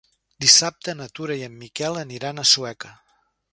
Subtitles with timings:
[0.45, 2.93] Dissabte na Tura i en Miquel aniran a Sueca.